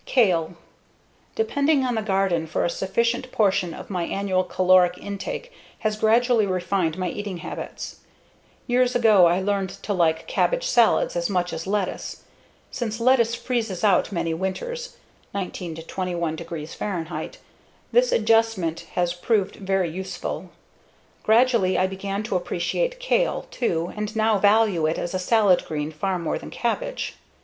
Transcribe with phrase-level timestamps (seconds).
[0.07, 0.55] Kale
[1.35, 6.47] Depending on the garden for a significant portion of my annual caloric intake has gradually
[6.47, 7.97] refined my eating habits.
[8.65, 12.23] Years ago I learned to like cabbage salads as much as lettuce.
[12.71, 14.97] Since lettuce freezes out many winters
[15.35, 17.33] (19 21 degree F),
[17.91, 20.49] this adjustment has proved very useful.
[21.21, 25.91] Gradually I began to appreciate kale, too, and now value it as a salad green
[25.91, 27.17] far more than cabbage.